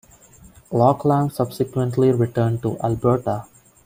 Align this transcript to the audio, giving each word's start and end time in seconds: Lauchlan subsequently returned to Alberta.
Lauchlan 0.71 1.29
subsequently 1.31 2.11
returned 2.11 2.63
to 2.63 2.75
Alberta. 2.79 3.45